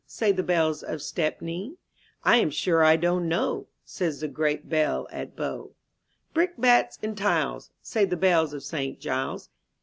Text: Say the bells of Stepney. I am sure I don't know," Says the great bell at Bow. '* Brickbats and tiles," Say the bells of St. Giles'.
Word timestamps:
Say 0.07 0.31
the 0.31 0.41
bells 0.41 0.81
of 0.81 0.99
Stepney. 0.99 1.75
I 2.23 2.37
am 2.37 2.49
sure 2.49 2.83
I 2.83 2.95
don't 2.95 3.29
know," 3.29 3.67
Says 3.85 4.21
the 4.21 4.27
great 4.27 4.67
bell 4.67 5.07
at 5.11 5.35
Bow. 5.35 5.75
'* 6.03 6.33
Brickbats 6.33 6.97
and 7.03 7.15
tiles," 7.15 7.69
Say 7.83 8.05
the 8.05 8.17
bells 8.17 8.51
of 8.51 8.63
St. 8.63 8.99
Giles'. 8.99 9.49